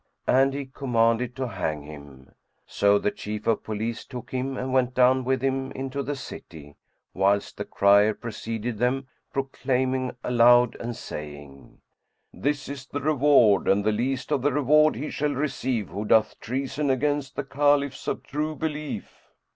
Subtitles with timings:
[0.25, 2.31] And he commanded to hang him.
[2.65, 6.75] So the Chief of Police took him and went down with him into the city,
[7.13, 11.81] whilst the crier preceded them proclaiming aloud and saying,
[12.33, 16.39] "This is the reward and the least of the reward he shall receive who doth
[16.39, 19.29] treason against the Caliphs of True Belief!"